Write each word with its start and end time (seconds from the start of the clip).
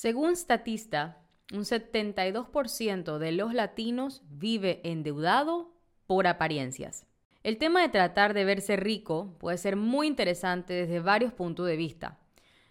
Según 0.00 0.36
Statista, 0.36 1.18
un 1.52 1.64
72% 1.64 3.18
de 3.18 3.32
los 3.32 3.52
latinos 3.52 4.22
vive 4.30 4.80
endeudado 4.84 5.72
por 6.06 6.28
apariencias. 6.28 7.04
El 7.42 7.58
tema 7.58 7.82
de 7.82 7.88
tratar 7.88 8.32
de 8.32 8.44
verse 8.44 8.76
rico 8.76 9.34
puede 9.40 9.58
ser 9.58 9.74
muy 9.74 10.06
interesante 10.06 10.72
desde 10.72 11.00
varios 11.00 11.32
puntos 11.32 11.66
de 11.66 11.74
vista, 11.74 12.20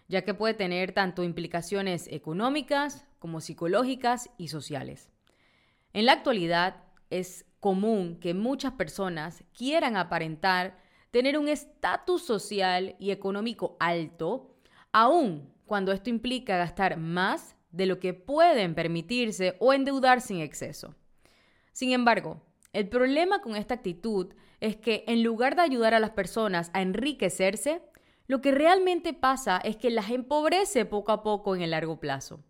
ya 0.08 0.22
que 0.22 0.32
puede 0.32 0.54
tener 0.54 0.92
tanto 0.92 1.22
implicaciones 1.22 2.08
económicas 2.10 3.04
como 3.18 3.42
psicológicas 3.42 4.30
y 4.38 4.48
sociales. 4.48 5.10
En 5.92 6.06
la 6.06 6.12
actualidad 6.12 6.76
es 7.10 7.44
común 7.60 8.20
que 8.20 8.32
muchas 8.32 8.72
personas 8.72 9.44
quieran 9.52 9.98
aparentar 9.98 10.78
tener 11.10 11.38
un 11.38 11.48
estatus 11.48 12.22
social 12.22 12.96
y 12.98 13.10
económico 13.10 13.76
alto, 13.80 14.54
aun 14.92 15.57
cuando 15.68 15.92
esto 15.92 16.10
implica 16.10 16.56
gastar 16.56 16.96
más 16.96 17.54
de 17.70 17.86
lo 17.86 18.00
que 18.00 18.14
pueden 18.14 18.74
permitirse 18.74 19.54
o 19.60 19.72
endeudarse 19.72 20.34
en 20.34 20.40
exceso. 20.40 20.96
Sin 21.72 21.92
embargo, 21.92 22.42
el 22.72 22.88
problema 22.88 23.40
con 23.40 23.54
esta 23.54 23.74
actitud 23.74 24.34
es 24.60 24.76
que 24.76 25.04
en 25.06 25.22
lugar 25.22 25.54
de 25.54 25.62
ayudar 25.62 25.94
a 25.94 26.00
las 26.00 26.10
personas 26.10 26.70
a 26.74 26.82
enriquecerse, 26.82 27.82
lo 28.26 28.40
que 28.40 28.50
realmente 28.50 29.12
pasa 29.14 29.58
es 29.58 29.76
que 29.76 29.90
las 29.90 30.10
empobrece 30.10 30.84
poco 30.84 31.12
a 31.12 31.22
poco 31.22 31.54
en 31.54 31.62
el 31.62 31.70
largo 31.70 32.00
plazo. 32.00 32.42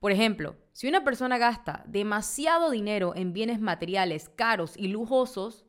Por 0.00 0.12
ejemplo, 0.12 0.56
si 0.72 0.88
una 0.88 1.04
persona 1.04 1.38
gasta 1.38 1.84
demasiado 1.86 2.70
dinero 2.70 3.14
en 3.14 3.32
bienes 3.32 3.60
materiales 3.60 4.28
caros 4.28 4.76
y 4.76 4.88
lujosos, 4.88 5.66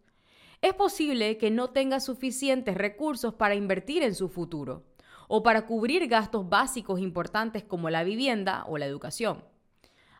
es 0.62 0.74
posible 0.74 1.38
que 1.38 1.52
no 1.52 1.70
tenga 1.70 2.00
suficientes 2.00 2.76
recursos 2.76 3.34
para 3.34 3.56
invertir 3.56 4.04
en 4.04 4.16
su 4.16 4.30
futuro 4.30 4.84
o 5.28 5.44
para 5.44 5.66
cubrir 5.66 6.08
gastos 6.08 6.48
básicos 6.50 7.00
importantes 7.00 7.64
como 7.64 7.90
la 7.90 8.04
vivienda 8.04 8.66
o 8.68 8.78
la 8.78 8.86
educación. 8.86 9.44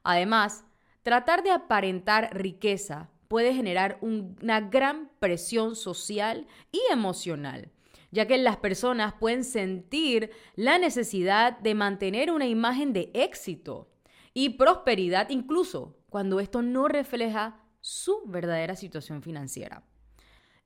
Además, 0.04 0.66
tratar 1.04 1.44
de 1.44 1.52
aparentar 1.52 2.30
riqueza 2.34 3.10
puede 3.28 3.54
generar 3.54 3.98
una 4.02 4.62
gran 4.62 5.12
presión 5.20 5.76
social 5.76 6.48
y 6.72 6.80
emocional, 6.92 7.72
ya 8.12 8.28
que 8.28 8.38
las 8.38 8.58
personas 8.58 9.14
pueden 9.20 9.44
sentir 9.44 10.32
la 10.56 10.78
necesidad 10.78 11.58
de 11.60 11.76
mantener 11.76 12.32
una 12.32 12.46
imagen 12.46 12.94
de 12.94 13.12
éxito 13.14 13.90
y 14.34 14.50
prosperidad 14.50 15.30
incluso 15.30 15.98
cuando 16.10 16.40
esto 16.40 16.62
no 16.62 16.88
refleja 16.88 17.60
su 17.82 18.24
verdadera 18.26 18.76
situación 18.76 19.22
financiera. 19.22 19.84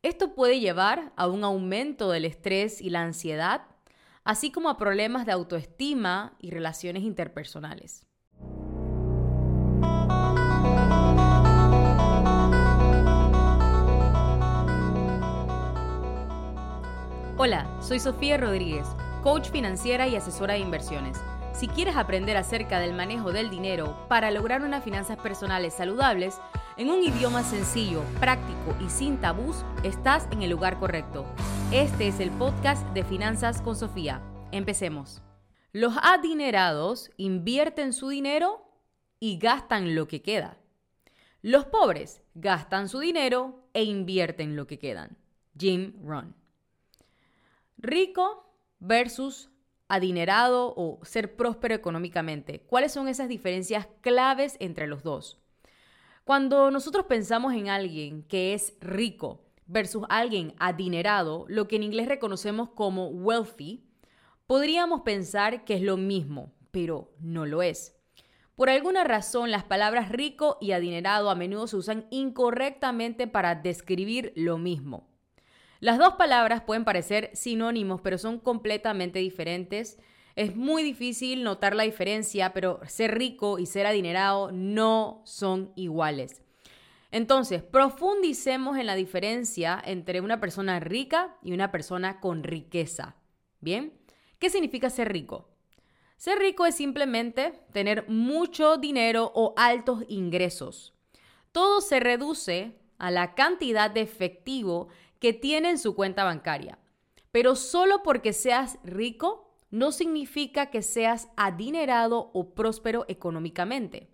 Esto 0.01 0.33
puede 0.33 0.59
llevar 0.59 1.11
a 1.17 1.27
un 1.27 1.43
aumento 1.43 2.09
del 2.11 2.23
estrés 2.25 2.81
y 2.81 2.89
la 2.89 3.01
ansiedad, 3.01 3.63
así 4.23 4.51
como 4.51 4.69
a 4.69 4.77
problemas 4.77 5.25
de 5.25 5.31
autoestima 5.31 6.33
y 6.39 6.51
relaciones 6.51 7.03
interpersonales. 7.03 8.05
Hola, 17.41 17.65
soy 17.81 18.01
Sofía 18.01 18.35
Rodríguez, 18.35 18.85
coach 19.23 19.49
financiera 19.49 20.07
y 20.07 20.17
asesora 20.17 20.55
de 20.55 20.59
inversiones. 20.59 21.17
Si 21.53 21.69
quieres 21.69 21.95
aprender 21.95 22.35
acerca 22.35 22.79
del 22.79 22.93
manejo 22.93 23.31
del 23.31 23.49
dinero 23.49 24.05
para 24.09 24.29
lograr 24.29 24.61
unas 24.61 24.83
finanzas 24.83 25.17
personales 25.17 25.73
saludables, 25.73 26.37
en 26.75 26.89
un 26.89 27.01
idioma 27.01 27.43
sencillo, 27.43 28.03
práctico 28.19 28.75
y 28.85 28.89
sin 28.89 29.17
tabús, 29.17 29.63
estás 29.83 30.27
en 30.31 30.41
el 30.41 30.49
lugar 30.49 30.79
correcto. 30.79 31.25
Este 31.71 32.07
es 32.07 32.19
el 32.19 32.31
podcast 32.31 32.83
de 32.95 33.03
Finanzas 33.03 33.61
con 33.61 33.75
Sofía. 33.75 34.23
Empecemos. 34.51 35.21
Los 35.71 35.93
adinerados 36.01 37.11
invierten 37.15 37.93
su 37.93 38.09
dinero 38.09 38.65
y 39.19 39.37
gastan 39.37 39.93
lo 39.93 40.07
que 40.07 40.23
queda. 40.23 40.57
Los 41.43 41.65
pobres 41.65 42.23
gastan 42.33 42.89
su 42.89 42.97
dinero 42.97 43.69
e 43.73 43.83
invierten 43.83 44.55
lo 44.55 44.65
que 44.65 44.79
quedan. 44.79 45.15
Jim 45.55 45.93
Rohn. 46.03 46.35
Rico 47.77 48.51
versus 48.79 49.51
adinerado 49.87 50.73
o 50.75 50.97
ser 51.03 51.35
próspero 51.35 51.75
económicamente. 51.75 52.61
¿Cuáles 52.61 52.93
son 52.93 53.07
esas 53.07 53.29
diferencias 53.29 53.87
claves 54.01 54.57
entre 54.59 54.87
los 54.87 55.03
dos? 55.03 55.37
Cuando 56.23 56.71
nosotros 56.71 57.05
pensamos 57.05 57.53
en 57.53 57.69
alguien 57.69 58.23
que 58.23 58.55
es 58.55 58.73
rico 58.81 59.48
versus 59.69 60.03
alguien 60.09 60.55
adinerado, 60.59 61.45
lo 61.47 61.67
que 61.67 61.75
en 61.77 61.83
inglés 61.83 62.07
reconocemos 62.07 62.69
como 62.69 63.07
wealthy, 63.07 63.85
podríamos 64.47 65.01
pensar 65.01 65.63
que 65.63 65.75
es 65.75 65.81
lo 65.81 65.95
mismo, 65.95 66.51
pero 66.71 67.13
no 67.19 67.45
lo 67.45 67.61
es. 67.61 67.95
Por 68.55 68.69
alguna 68.69 69.03
razón, 69.03 69.51
las 69.51 69.63
palabras 69.63 70.09
rico 70.09 70.57
y 70.59 70.71
adinerado 70.71 71.29
a 71.29 71.35
menudo 71.35 71.67
se 71.67 71.77
usan 71.77 72.07
incorrectamente 72.09 73.27
para 73.27 73.55
describir 73.55 74.33
lo 74.35 74.57
mismo. 74.57 75.07
Las 75.79 75.97
dos 75.97 76.15
palabras 76.15 76.63
pueden 76.63 76.83
parecer 76.83 77.29
sinónimos, 77.33 78.01
pero 78.01 78.17
son 78.17 78.39
completamente 78.39 79.19
diferentes. 79.19 79.97
Es 80.35 80.55
muy 80.55 80.83
difícil 80.83 81.43
notar 81.43 81.75
la 81.75 81.83
diferencia, 81.83 82.53
pero 82.53 82.81
ser 82.85 83.17
rico 83.17 83.59
y 83.59 83.65
ser 83.65 83.85
adinerado 83.85 84.51
no 84.51 85.21
son 85.25 85.71
iguales. 85.75 86.41
Entonces, 87.11 87.63
profundicemos 87.63 88.77
en 88.77 88.85
la 88.85 88.95
diferencia 88.95 89.81
entre 89.83 90.21
una 90.21 90.39
persona 90.39 90.79
rica 90.79 91.37
y 91.41 91.53
una 91.53 91.71
persona 91.71 92.19
con 92.19 92.43
riqueza. 92.43 93.15
¿Bien? 93.61 93.93
¿Qué 94.37 94.49
significa 94.49 94.89
ser 94.89 95.11
rico? 95.11 95.49
Ser 96.17 96.37
rico 96.39 96.65
es 96.65 96.75
simplemente 96.75 97.53
tener 97.71 98.07
mucho 98.09 98.77
dinero 98.77 99.31
o 99.33 99.53
altos 99.57 100.03
ingresos. 100.07 100.93
Todo 101.51 101.81
se 101.81 101.99
reduce 101.99 102.77
a 102.97 103.09
la 103.09 103.33
cantidad 103.35 103.89
de 103.89 104.01
efectivo 104.01 104.89
que 105.19 105.33
tiene 105.33 105.71
en 105.71 105.79
su 105.79 105.95
cuenta 105.95 106.23
bancaria. 106.23 106.77
Pero 107.31 107.55
solo 107.55 108.03
porque 108.03 108.33
seas 108.33 108.79
rico 108.83 109.49
no 109.71 109.91
significa 109.91 110.67
que 110.67 110.81
seas 110.81 111.29
adinerado 111.37 112.31
o 112.33 112.53
próspero 112.53 113.05
económicamente. 113.07 114.09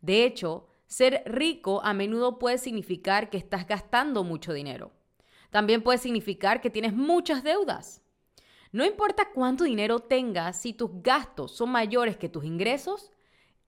De 0.00 0.24
hecho, 0.24 0.68
ser 0.86 1.22
rico 1.26 1.80
a 1.82 1.92
menudo 1.94 2.38
puede 2.38 2.58
significar 2.58 3.30
que 3.30 3.38
estás 3.38 3.66
gastando 3.66 4.24
mucho 4.24 4.52
dinero. 4.52 4.92
También 5.50 5.82
puede 5.82 5.98
significar 5.98 6.60
que 6.60 6.70
tienes 6.70 6.92
muchas 6.92 7.42
deudas. 7.42 8.02
No 8.72 8.84
importa 8.84 9.28
cuánto 9.32 9.64
dinero 9.64 10.00
tengas, 10.00 10.60
si 10.60 10.72
tus 10.72 10.90
gastos 11.02 11.52
son 11.52 11.70
mayores 11.70 12.16
que 12.16 12.28
tus 12.28 12.44
ingresos, 12.44 13.10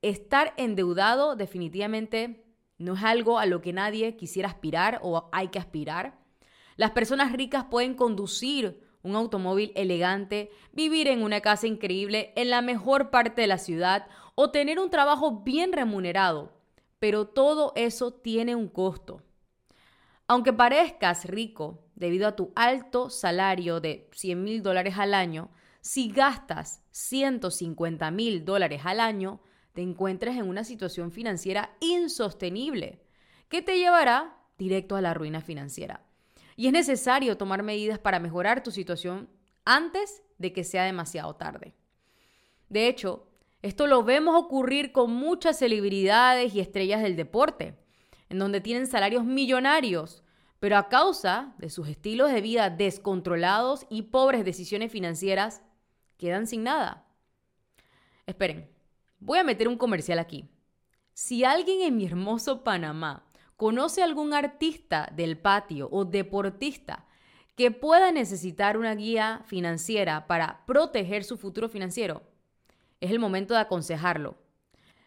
estar 0.03 0.55
endeudado 0.57 1.35
definitivamente 1.37 2.45
no 2.79 2.95
es 2.95 3.03
algo 3.03 3.39
a 3.39 3.47
lo 3.47 3.61
que 3.61 3.73
nadie 3.73 4.17
quisiera 4.17 4.49
aspirar 4.49 5.01
o 5.03 5.29
hay 5.33 5.49
que 5.49 5.59
aspirar. 5.59 6.19
Las 6.77 6.93
personas 6.93 7.33
ricas 7.33 7.65
pueden 7.71 7.95
conducir 7.95 8.83
un 9.03 9.17
automóvil 9.17 9.73
elegante, 9.75 10.51
vivir 10.73 11.09
en 11.09 11.23
una 11.23 11.41
casa 11.41 11.67
increíble 11.67 12.33
en 12.37 12.51
la 12.51 12.63
mejor 12.63 13.11
parte 13.11 13.41
de 13.41 13.47
la 13.47 13.59
ciudad 13.59 14.07
o 14.35 14.51
tener 14.51 14.79
un 14.79 14.91
trabajo 14.91 15.41
bien 15.41 15.73
remunerado. 15.73 16.58
Pero 16.99 17.29
todo 17.29 17.73
eso 17.77 18.13
tiene 18.13 18.55
un 18.55 18.69
costo. 18.69 19.23
Aunque 20.27 20.53
parezcas 20.53 21.25
rico 21.25 21.87
debido 21.95 22.29
a 22.29 22.37
tu 22.37 22.53
alto 22.55 23.09
salario 23.09 23.81
de 23.81 24.09
100 24.13 24.43
mil 24.43 24.63
dólares 24.63 24.95
al 24.99 25.15
año, 25.15 25.51
si 25.81 26.11
gastas 26.11 26.83
150 26.91 28.11
mil 28.11 28.45
dólares 28.45 28.83
al 28.85 29.01
año, 29.01 29.41
te 29.73 29.83
encuentras 29.83 30.37
en 30.37 30.49
una 30.49 30.65
situación 30.65 31.13
financiera 31.13 31.77
insostenible 31.81 33.01
que 33.49 33.63
te 33.63 33.79
llevará 33.79 34.37
directo 34.59 34.97
a 34.97 35.01
la 35.01 35.15
ruina 35.15 35.41
financiera. 35.41 36.05
Y 36.57 36.67
es 36.67 36.73
necesario 36.73 37.37
tomar 37.39 37.63
medidas 37.63 37.99
para 37.99 38.19
mejorar 38.19 38.63
tu 38.63 38.71
situación 38.71 39.31
antes 39.65 40.23
de 40.39 40.53
que 40.53 40.65
sea 40.65 40.85
demasiado 40.85 41.37
tarde. 41.37 41.75
De 42.69 42.89
hecho, 42.89 43.28
esto 43.63 43.87
lo 43.87 44.03
vemos 44.05 44.37
ocurrir 44.37 44.93
con 44.93 45.13
muchas 45.13 45.59
celebridades 45.59 46.55
y 46.55 46.61
estrellas 46.61 47.03
del 47.03 47.17
deporte, 47.17 47.77
en 48.29 48.39
donde 48.39 48.61
tienen 48.61 48.87
salarios 48.87 49.25
millonarios, 49.25 50.23
pero 50.61 50.77
a 50.77 50.89
causa 50.89 51.55
de 51.59 51.71
sus 51.71 51.89
estilos 51.89 52.33
de 52.33 52.41
vida 52.41 52.71
descontrolados 52.71 53.87
y 53.89 54.03
pobres 54.03 54.45
decisiones 54.45 54.93
financieras, 54.93 55.63
quedan 56.17 56.47
sin 56.47 56.65
nada. 56.65 57.07
Esperen, 58.27 58.71
voy 59.21 59.39
a 59.39 59.45
meter 59.45 59.69
un 59.69 59.79
comercial 59.79 60.19
aquí. 60.19 60.49
Si 61.15 61.45
alguien 61.45 61.83
en 61.83 61.97
mi 61.97 62.07
hermoso 62.07 62.63
Panamá 62.65 63.29
¿Conoce 63.59 64.05
algún 64.05 64.35
artista 64.35 65.11
del 65.17 65.37
patio 65.37 65.89
o 65.91 66.05
deportista 66.05 67.09
que 67.57 67.73
pueda 67.73 68.13
necesitar 68.13 68.77
una 68.77 68.95
guía 68.95 69.43
financiera 69.47 70.29
para 70.29 70.65
proteger 70.65 71.25
su 71.25 71.37
futuro 71.37 71.69
financiero? 71.69 72.23
Es 73.01 73.11
el 73.11 73.19
momento 73.19 73.55
de 73.55 73.61
aconsejarlo. 73.61 74.37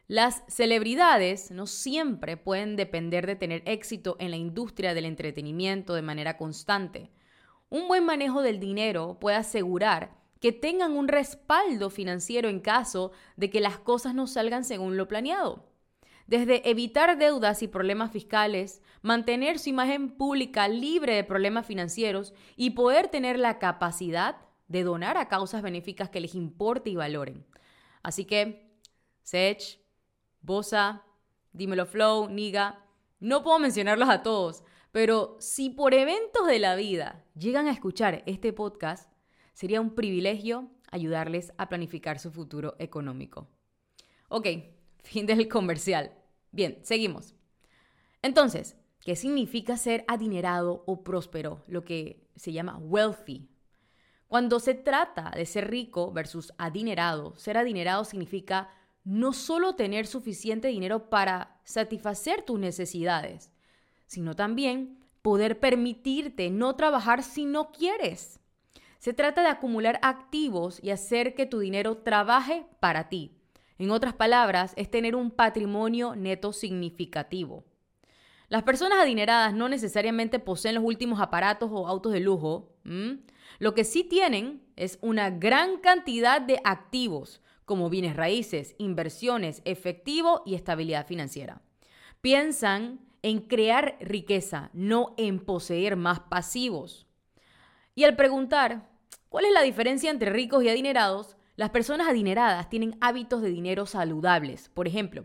Las 0.08 0.44
celebridades 0.48 1.52
no 1.52 1.68
siempre 1.68 2.36
pueden 2.38 2.76
depender 2.76 3.26
de 3.28 3.36
tener 3.36 3.64
éxito 3.66 4.18
en 4.20 4.32
la 4.32 4.38
industria 4.38 4.94
del 4.94 5.06
entretenimiento 5.06 5.94
de 5.94 6.02
manera 6.02 6.38
constante. 6.38 7.12
Un 7.70 7.88
buen 7.88 8.06
manejo 8.06 8.42
del 8.42 8.60
dinero 8.60 9.18
puede 9.20 9.38
asegurar 9.38 10.20
que 10.42 10.52
tengan 10.52 10.94
un 10.94 11.08
respaldo 11.08 11.90
financiero 11.90 12.50
en 12.50 12.60
caso 12.60 13.12
de 13.38 13.50
que 13.50 13.62
las 13.62 13.78
cosas 13.78 14.14
no 14.14 14.28
salgan 14.28 14.66
según 14.66 14.98
lo 14.98 15.08
planeado. 15.08 15.72
Desde 16.28 16.70
evitar 16.70 17.18
deudas 17.18 17.62
y 17.62 17.68
problemas 17.68 18.12
fiscales, 18.12 18.82
mantener 19.02 19.60
su 19.60 19.70
imagen 19.70 20.12
pública 20.12 20.68
libre 20.68 21.14
de 21.14 21.24
problemas 21.24 21.66
financieros 21.66 22.34
y 22.56 22.72
poder 22.72 23.08
tener 23.08 23.38
la 23.38 23.60
capacidad 23.60 24.38
de 24.68 24.84
donar 24.84 25.18
a 25.18 25.28
causas 25.28 25.62
benéficas 25.62 26.10
que 26.10 26.22
les 26.22 26.36
importe 26.36 26.90
y 26.90 26.96
valoren. 26.96 27.46
Así 28.04 28.26
que, 28.26 28.78
Sech, 29.24 29.80
Bosa, 30.42 31.04
Dímelo 31.54 31.86
Flow, 31.86 32.30
Niga, 32.30 32.86
no 33.20 33.44
puedo 33.44 33.60
mencionarlos 33.60 34.10
a 34.10 34.24
todos, 34.24 34.64
pero 34.92 35.38
si 35.40 35.70
por 35.70 35.94
eventos 35.94 36.48
de 36.48 36.60
la 36.60 36.76
vida 36.76 37.24
llegan 37.36 37.68
a 37.68 37.72
escuchar 37.72 38.24
este 38.26 38.52
podcast, 38.52 39.12
sería 39.54 39.80
un 39.82 39.96
privilegio 39.96 40.70
ayudarles 40.92 41.54
a 41.58 41.70
planificar 41.70 42.20
su 42.20 42.32
futuro 42.32 42.76
económico. 42.80 43.48
Ok, 44.30 44.48
fin 45.04 45.26
del 45.26 45.48
comercial. 45.48 46.12
Bien, 46.52 46.80
seguimos. 46.84 47.36
Entonces, 48.22 48.76
¿qué 49.00 49.16
significa 49.16 49.78
ser 49.78 50.04
adinerado 50.08 50.84
o 50.86 51.04
próspero? 51.04 51.64
Lo 51.68 51.84
que 51.84 52.28
se 52.36 52.52
llama 52.52 52.78
wealthy. 52.78 53.51
Cuando 54.32 54.62
se 54.62 54.76
trata 54.76 55.32
de 55.36 55.46
ser 55.46 55.70
rico 55.70 56.14
versus 56.14 56.54
adinerado, 56.58 57.36
ser 57.36 57.58
adinerado 57.58 58.06
significa 58.06 58.70
no 59.04 59.34
solo 59.34 59.76
tener 59.76 60.08
suficiente 60.08 60.70
dinero 60.70 61.10
para 61.10 61.60
satisfacer 61.66 62.42
tus 62.42 62.58
necesidades, 62.58 63.52
sino 64.06 64.34
también 64.34 65.04
poder 65.22 65.60
permitirte 65.60 66.50
no 66.50 66.78
trabajar 66.78 67.24
si 67.24 67.44
no 67.44 67.74
quieres. 67.74 68.40
Se 69.00 69.12
trata 69.12 69.42
de 69.42 69.50
acumular 69.50 70.00
activos 70.02 70.80
y 70.82 70.92
hacer 70.92 71.36
que 71.36 71.46
tu 71.46 71.60
dinero 71.60 71.98
trabaje 71.98 72.66
para 72.80 73.10
ti. 73.10 73.36
En 73.80 73.92
otras 73.92 74.14
palabras, 74.14 74.72
es 74.78 74.90
tener 74.90 75.14
un 75.14 75.32
patrimonio 75.32 76.16
neto 76.16 76.54
significativo. 76.54 77.66
Las 78.52 78.64
personas 78.64 79.00
adineradas 79.00 79.54
no 79.54 79.70
necesariamente 79.70 80.38
poseen 80.38 80.76
los 80.76 80.84
últimos 80.84 81.22
aparatos 81.22 81.70
o 81.72 81.88
autos 81.88 82.12
de 82.12 82.20
lujo. 82.20 82.76
Lo 83.60 83.74
que 83.74 83.86
sí 83.86 84.04
tienen 84.04 84.62
es 84.76 85.00
una 85.02 85.30
gran 85.30 85.78
cantidad 85.78 86.42
de 86.42 86.60
activos, 86.66 87.42
como 87.64 87.90
bienes 87.90 88.18
raíces, 88.18 88.76
inversiones, 88.78 89.62
efectivo 89.64 90.44
y 90.46 90.56
estabilidad 90.56 91.08
financiera. 91.08 91.62
Piensan 92.20 93.00
en 93.22 93.40
crear 93.40 93.96
riqueza, 94.02 94.70
no 94.74 95.14
en 95.16 95.40
poseer 95.40 95.96
más 95.96 96.20
pasivos. 96.20 97.08
Y 97.96 98.04
al 98.04 98.18
preguntar, 98.18 98.90
¿cuál 99.30 99.46
es 99.46 99.54
la 99.54 99.62
diferencia 99.62 100.12
entre 100.12 100.30
ricos 100.30 100.62
y 100.62 100.68
adinerados? 100.68 101.38
Las 101.56 101.70
personas 101.70 102.10
adineradas 102.10 102.68
tienen 102.68 102.98
hábitos 103.00 103.42
de 103.42 103.50
dinero 103.50 103.86
saludables. 103.86 104.68
Por 104.68 104.90
ejemplo, 104.90 105.24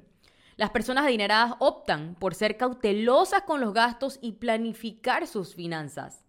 las 0.57 0.71
personas 0.71 1.05
adineradas 1.05 1.55
optan 1.59 2.17
por 2.19 2.35
ser 2.35 2.57
cautelosas 2.57 3.43
con 3.43 3.61
los 3.61 3.75
gastos 3.75 4.19
y 4.23 4.33
planificar 4.33 5.27
sus 5.27 5.55
finanzas. 5.55 6.25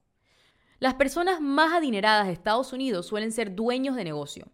Las 0.79 0.95
personas 0.95 1.39
más 1.39 1.73
adineradas 1.73 2.27
de 2.27 2.33
Estados 2.33 2.73
Unidos 2.73 3.05
suelen 3.05 3.31
ser 3.31 3.55
dueños 3.55 3.95
de 3.95 4.03
negocio. 4.03 4.51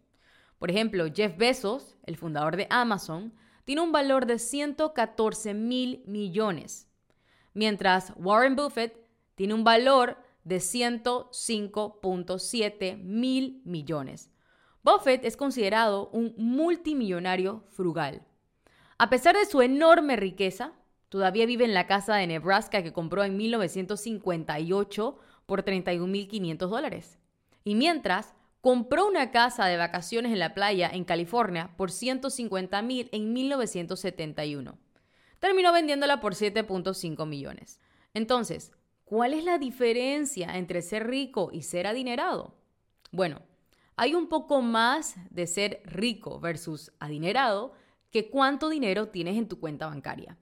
Por 0.60 0.70
ejemplo, 0.70 1.08
Jeff 1.14 1.36
Bezos, 1.38 1.98
el 2.06 2.18
fundador 2.18 2.56
de 2.56 2.68
Amazon, 2.70 3.34
tiene 3.66 3.81
un 3.81 3.92
valor 3.92 4.28
de 4.28 4.40
114 4.40 5.54
mil 5.54 6.02
millones, 6.06 6.88
mientras 7.54 8.14
Warren 8.16 8.56
Buffett 8.56 8.98
tiene 9.36 9.54
un 9.54 9.64
valor 9.64 10.18
de 10.44 10.58
105.7 10.58 12.98
mil 12.98 13.62
millones. 13.66 14.31
Buffett 14.84 15.25
es 15.25 15.36
considerado 15.36 16.10
un 16.10 16.36
multimillonario 16.38 17.64
frugal. 17.70 18.24
A 18.98 19.10
pesar 19.10 19.36
de 19.36 19.45
su 19.45 19.62
enorme 19.62 20.16
riqueza, 20.16 20.74
todavía 21.10 21.45
vive 21.45 21.66
en 21.66 21.74
la 21.74 21.88
casa 21.88 22.16
de 22.16 22.28
Nebraska 22.28 22.84
que 22.84 22.94
compró 22.94 23.24
en 23.24 23.38
1958 23.38 25.18
por 25.45 25.63
31.500 25.63 26.57
dólares. 26.68 27.19
Y 27.63 27.75
mientras, 27.75 28.34
compró 28.62 29.07
una 29.07 29.31
casa 29.31 29.66
de 29.66 29.78
vacaciones 29.78 30.31
en 30.31 30.40
la 30.40 30.54
playa 30.54 30.90
en 30.90 31.04
California 31.04 31.72
por 31.75 31.90
150.000 31.90 33.10
en 33.12 33.34
1971. 33.34 34.78
Terminó 35.39 35.74
vendiéndola 35.74 36.22
por 36.22 36.36
7.5 36.36 37.28
millones. 37.28 37.81
Entonces, 38.13 38.72
¿cuál 39.04 39.34
es 39.34 39.44
la 39.44 39.57
diferencia 39.57 40.57
entre 40.57 40.81
ser 40.81 41.07
rico 41.07 41.50
y 41.51 41.63
ser 41.63 41.88
adinerado? 41.88 42.56
Bueno, 43.12 43.42
hay 43.98 44.16
un 44.16 44.28
poco 44.28 44.62
más 44.62 45.16
de 45.30 45.46
ser 45.46 45.81
rico 45.84 46.39
versus 46.39 46.94
adinerado 47.00 47.74
que 48.13 48.30
cuánto 48.30 48.69
dinero 48.69 49.10
tienes 49.10 49.36
en 49.38 49.48
tu 49.48 49.60
cuenta 49.60 49.88
bancaria. 49.88 50.38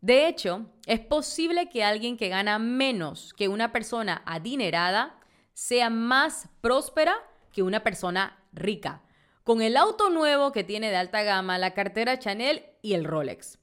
De 0.00 0.26
hecho, 0.26 0.64
es 0.86 0.98
posible 0.98 1.68
que 1.68 1.84
alguien 1.84 2.16
que 2.16 2.30
gana 2.30 2.58
menos 2.58 3.34
que 3.34 3.48
una 3.48 3.70
persona 3.70 4.22
adinerada 4.24 5.20
sea 5.52 5.90
más 5.90 6.48
próspera 6.62 7.14
que 7.52 7.62
una 7.62 7.82
persona 7.82 8.42
rica, 8.52 9.02
con 9.44 9.60
el 9.60 9.76
auto 9.76 10.08
nuevo 10.08 10.52
que 10.52 10.64
tiene 10.64 10.88
de 10.88 10.96
alta 10.96 11.22
gama, 11.22 11.58
la 11.58 11.74
cartera 11.74 12.18
Chanel 12.18 12.64
y 12.80 12.94
el 12.94 13.04
Rolex. 13.04 13.58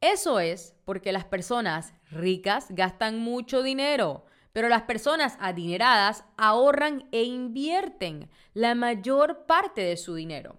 Eso 0.00 0.40
es 0.40 0.74
porque 0.86 1.12
las 1.12 1.26
personas 1.26 1.92
ricas 2.10 2.68
gastan 2.70 3.18
mucho 3.18 3.62
dinero, 3.62 4.24
pero 4.54 4.70
las 4.70 4.82
personas 4.82 5.36
adineradas 5.40 6.24
ahorran 6.38 7.06
e 7.12 7.24
invierten 7.24 8.30
la 8.54 8.74
mayor 8.74 9.44
parte 9.44 9.82
de 9.82 9.98
su 9.98 10.14
dinero. 10.14 10.58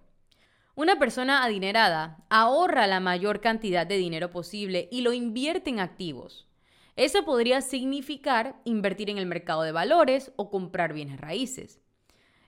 Una 0.78 0.96
persona 0.96 1.42
adinerada 1.42 2.24
ahorra 2.28 2.86
la 2.86 3.00
mayor 3.00 3.40
cantidad 3.40 3.84
de 3.84 3.96
dinero 3.96 4.30
posible 4.30 4.88
y 4.92 5.00
lo 5.00 5.12
invierte 5.12 5.70
en 5.70 5.80
activos. 5.80 6.46
Eso 6.94 7.24
podría 7.24 7.62
significar 7.62 8.60
invertir 8.62 9.10
en 9.10 9.18
el 9.18 9.26
mercado 9.26 9.62
de 9.62 9.72
valores 9.72 10.30
o 10.36 10.50
comprar 10.50 10.92
bienes 10.92 11.20
raíces. 11.20 11.80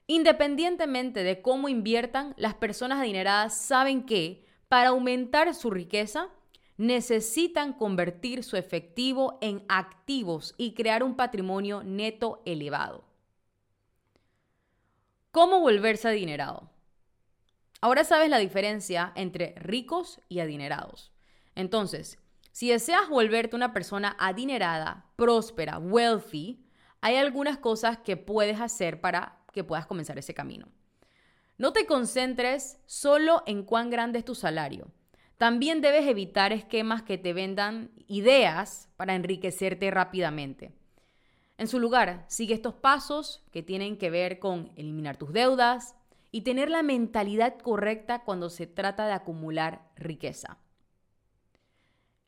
Independientemente 0.07 1.25
de 1.25 1.41
cómo 1.41 1.67
inviertan, 1.67 2.33
las 2.37 2.53
personas 2.53 3.01
adineradas 3.01 3.57
saben 3.57 4.05
que 4.05 4.45
para 4.69 4.91
aumentar 4.91 5.53
su 5.53 5.69
riqueza 5.69 6.29
necesitan 6.77 7.73
convertir 7.73 8.45
su 8.45 8.55
efectivo 8.55 9.39
en 9.41 9.65
activos 9.67 10.55
y 10.57 10.73
crear 10.73 11.03
un 11.03 11.17
patrimonio 11.17 11.83
neto 11.83 12.41
elevado. 12.45 13.03
¿Cómo 15.31 15.59
volverse 15.59 16.07
adinerado? 16.07 16.70
Ahora 17.81 18.03
sabes 18.03 18.29
la 18.29 18.37
diferencia 18.37 19.11
entre 19.15 19.55
ricos 19.57 20.21
y 20.29 20.39
adinerados. 20.39 21.11
Entonces, 21.55 22.19
si 22.51 22.69
deseas 22.69 23.09
volverte 23.09 23.55
una 23.55 23.73
persona 23.73 24.15
adinerada, 24.19 25.07
próspera, 25.15 25.79
wealthy, 25.79 26.63
hay 27.01 27.15
algunas 27.15 27.57
cosas 27.57 27.97
que 27.97 28.17
puedes 28.17 28.61
hacer 28.61 29.01
para 29.01 29.39
que 29.51 29.63
puedas 29.63 29.87
comenzar 29.87 30.19
ese 30.19 30.35
camino. 30.35 30.67
No 31.57 31.73
te 31.73 31.87
concentres 31.87 32.77
solo 32.85 33.41
en 33.47 33.63
cuán 33.63 33.89
grande 33.89 34.19
es 34.19 34.25
tu 34.25 34.35
salario. 34.35 34.91
También 35.37 35.81
debes 35.81 36.07
evitar 36.07 36.53
esquemas 36.53 37.01
que 37.01 37.17
te 37.17 37.33
vendan 37.33 37.89
ideas 38.07 38.89
para 38.95 39.15
enriquecerte 39.15 39.89
rápidamente. 39.89 40.71
En 41.57 41.67
su 41.67 41.79
lugar, 41.79 42.25
sigue 42.27 42.53
estos 42.53 42.75
pasos 42.75 43.43
que 43.51 43.63
tienen 43.63 43.97
que 43.97 44.11
ver 44.11 44.37
con 44.37 44.71
eliminar 44.75 45.17
tus 45.17 45.33
deudas 45.33 45.95
y 46.31 46.41
tener 46.41 46.69
la 46.69 46.81
mentalidad 46.83 47.57
correcta 47.59 48.23
cuando 48.23 48.49
se 48.49 48.67
trata 48.67 49.05
de 49.05 49.13
acumular 49.13 49.89
riqueza. 49.95 50.57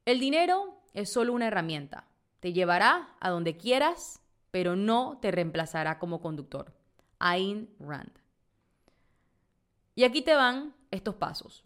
El 0.06 0.20
dinero 0.20 0.82
es 0.94 1.12
solo 1.12 1.34
una 1.34 1.48
herramienta. 1.48 2.08
Te 2.42 2.52
llevará 2.52 3.16
a 3.22 3.30
donde 3.30 3.56
quieras, 3.56 4.22
pero 4.52 4.76
no 4.76 5.20
te 5.22 5.32
reemplazará 5.32 6.00
como 6.00 6.22
conductor. 6.22 6.74
Ayn 7.20 7.70
Rand. 7.80 8.12
Y 9.96 10.04
aquí 10.04 10.22
te 10.22 10.36
van 10.36 10.76
estos 10.92 11.16
pasos. 11.16 11.64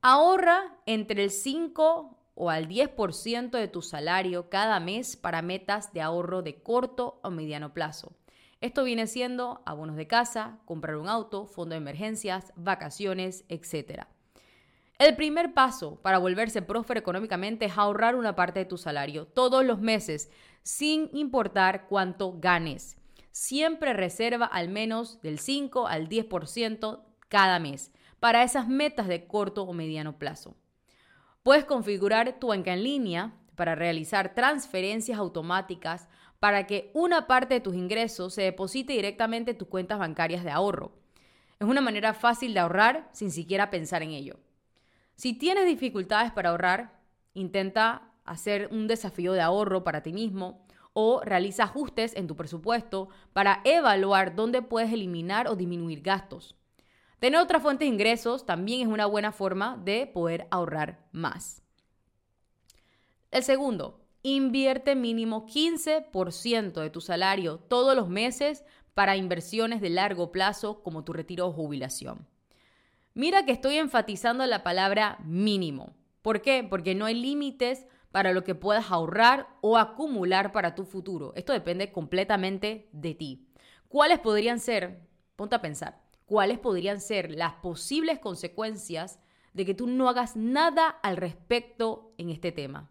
Ahorra 0.00 0.76
entre 0.86 1.24
el 1.24 1.30
5 1.30 2.16
o 2.34 2.50
al 2.50 2.68
10% 2.68 3.50
de 3.50 3.68
tu 3.68 3.82
salario 3.82 4.48
cada 4.48 4.78
mes 4.78 5.16
para 5.16 5.42
metas 5.42 5.92
de 5.92 6.00
ahorro 6.00 6.42
de 6.42 6.62
corto 6.62 7.20
o 7.22 7.30
mediano 7.30 7.74
plazo. 7.74 8.12
Esto 8.60 8.84
viene 8.84 9.06
siendo 9.06 9.62
abonos 9.64 9.96
de 9.96 10.06
casa, 10.06 10.58
comprar 10.66 10.96
un 10.96 11.08
auto, 11.08 11.46
fondo 11.46 11.72
de 11.72 11.78
emergencias, 11.78 12.52
vacaciones, 12.56 13.44
etc. 13.48 14.02
El 14.98 15.16
primer 15.16 15.54
paso 15.54 15.98
para 16.02 16.18
volverse 16.18 16.60
próspero 16.60 17.00
económicamente 17.00 17.64
es 17.64 17.78
ahorrar 17.78 18.16
una 18.16 18.36
parte 18.36 18.58
de 18.60 18.66
tu 18.66 18.76
salario 18.76 19.26
todos 19.26 19.64
los 19.64 19.80
meses, 19.80 20.30
sin 20.62 21.08
importar 21.14 21.86
cuánto 21.88 22.38
ganes. 22.38 22.98
Siempre 23.32 23.94
reserva 23.94 24.44
al 24.44 24.68
menos 24.68 25.22
del 25.22 25.38
5 25.38 25.86
al 25.86 26.10
10% 26.10 27.02
cada 27.28 27.58
mes 27.60 27.92
para 28.18 28.42
esas 28.42 28.68
metas 28.68 29.08
de 29.08 29.26
corto 29.26 29.62
o 29.62 29.72
mediano 29.72 30.18
plazo. 30.18 30.54
Puedes 31.42 31.64
configurar 31.64 32.38
tu 32.38 32.48
banca 32.48 32.74
en 32.74 32.84
línea 32.84 33.32
para 33.54 33.74
realizar 33.74 34.34
transferencias 34.34 35.18
automáticas 35.18 36.08
para 36.40 36.66
que 36.66 36.90
una 36.94 37.26
parte 37.26 37.54
de 37.54 37.60
tus 37.60 37.76
ingresos 37.76 38.34
se 38.34 38.42
deposite 38.42 38.94
directamente 38.94 39.52
en 39.52 39.58
tus 39.58 39.68
cuentas 39.68 39.98
bancarias 39.98 40.42
de 40.42 40.50
ahorro. 40.50 40.92
Es 41.60 41.68
una 41.68 41.82
manera 41.82 42.14
fácil 42.14 42.54
de 42.54 42.60
ahorrar 42.60 43.08
sin 43.12 43.30
siquiera 43.30 43.70
pensar 43.70 44.02
en 44.02 44.10
ello. 44.10 44.40
Si 45.16 45.34
tienes 45.34 45.66
dificultades 45.66 46.32
para 46.32 46.48
ahorrar, 46.48 46.98
intenta 47.34 48.10
hacer 48.24 48.68
un 48.72 48.88
desafío 48.88 49.34
de 49.34 49.42
ahorro 49.42 49.84
para 49.84 50.02
ti 50.02 50.14
mismo 50.14 50.64
o 50.94 51.20
realiza 51.22 51.64
ajustes 51.64 52.16
en 52.16 52.26
tu 52.26 52.36
presupuesto 52.36 53.10
para 53.34 53.60
evaluar 53.64 54.34
dónde 54.34 54.62
puedes 54.62 54.92
eliminar 54.92 55.46
o 55.46 55.56
disminuir 55.56 56.00
gastos. 56.00 56.56
Tener 57.18 57.38
otra 57.38 57.60
fuente 57.60 57.84
de 57.84 57.90
ingresos 57.90 58.46
también 58.46 58.80
es 58.80 58.86
una 58.86 59.04
buena 59.04 59.30
forma 59.30 59.76
de 59.76 60.06
poder 60.06 60.48
ahorrar 60.50 61.06
más. 61.12 61.62
El 63.30 63.42
segundo, 63.42 63.99
invierte 64.22 64.94
mínimo 64.94 65.46
15% 65.46 66.80
de 66.80 66.90
tu 66.90 67.00
salario 67.00 67.58
todos 67.58 67.96
los 67.96 68.08
meses 68.08 68.64
para 68.94 69.16
inversiones 69.16 69.80
de 69.80 69.90
largo 69.90 70.32
plazo 70.32 70.82
como 70.82 71.04
tu 71.04 71.12
retiro 71.12 71.46
o 71.46 71.52
jubilación. 71.52 72.26
Mira 73.14 73.44
que 73.44 73.52
estoy 73.52 73.76
enfatizando 73.76 74.44
la 74.46 74.62
palabra 74.62 75.18
mínimo. 75.24 75.94
¿Por 76.22 76.42
qué? 76.42 76.66
Porque 76.68 76.94
no 76.94 77.06
hay 77.06 77.14
límites 77.14 77.86
para 78.12 78.32
lo 78.32 78.44
que 78.44 78.54
puedas 78.54 78.90
ahorrar 78.90 79.48
o 79.60 79.78
acumular 79.78 80.52
para 80.52 80.74
tu 80.74 80.84
futuro. 80.84 81.32
Esto 81.36 81.52
depende 81.52 81.92
completamente 81.92 82.88
de 82.92 83.14
ti. 83.14 83.48
¿Cuáles 83.88 84.18
podrían 84.18 84.60
ser? 84.60 85.00
Ponte 85.36 85.56
a 85.56 85.62
pensar 85.62 86.10
cuáles 86.30 86.60
podrían 86.60 87.00
ser 87.00 87.32
las 87.32 87.54
posibles 87.54 88.20
consecuencias 88.20 89.18
de 89.52 89.66
que 89.66 89.74
tú 89.74 89.88
no 89.88 90.08
hagas 90.08 90.36
nada 90.36 90.86
al 90.88 91.16
respecto 91.16 92.14
en 92.18 92.30
este 92.30 92.52
tema. 92.52 92.88